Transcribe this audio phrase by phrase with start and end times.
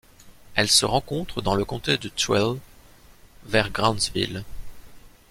[0.55, 2.57] Elle se rencontre dans le comté de Tooele
[3.45, 4.43] vers Grantsville.